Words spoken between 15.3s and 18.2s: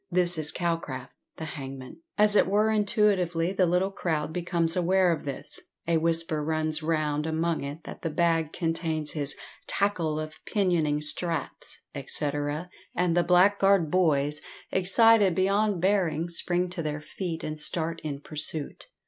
beyond bearing, spring to their feet and start